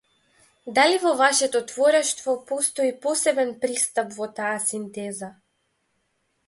Дали 0.77 0.95
во 1.03 1.11
вашето 1.19 1.61
творештво 1.73 2.35
постои 2.53 2.91
посебен 3.05 3.53
пристап 3.67 4.19
во 4.19 4.29
таа 4.41 4.53
синтеза? 4.69 5.33